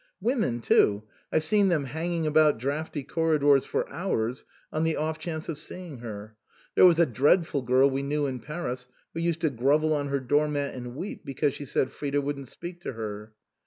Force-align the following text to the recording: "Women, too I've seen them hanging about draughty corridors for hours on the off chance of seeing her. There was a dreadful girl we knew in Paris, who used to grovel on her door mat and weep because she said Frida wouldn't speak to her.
"Women, 0.29 0.61
too 0.61 1.03
I've 1.31 1.43
seen 1.43 1.67
them 1.67 1.83
hanging 1.83 2.25
about 2.25 2.57
draughty 2.57 3.03
corridors 3.03 3.65
for 3.65 3.87
hours 3.87 4.43
on 4.73 4.83
the 4.83 4.95
off 4.95 5.19
chance 5.19 5.47
of 5.47 5.59
seeing 5.59 5.99
her. 5.99 6.35
There 6.73 6.87
was 6.87 6.97
a 6.99 7.05
dreadful 7.05 7.61
girl 7.61 7.87
we 7.87 8.01
knew 8.01 8.25
in 8.25 8.39
Paris, 8.39 8.87
who 9.13 9.19
used 9.19 9.41
to 9.41 9.51
grovel 9.51 9.93
on 9.93 10.07
her 10.07 10.19
door 10.19 10.47
mat 10.47 10.73
and 10.73 10.95
weep 10.95 11.23
because 11.23 11.53
she 11.53 11.65
said 11.65 11.91
Frida 11.91 12.19
wouldn't 12.19 12.47
speak 12.47 12.81
to 12.81 12.93
her. 12.93 13.35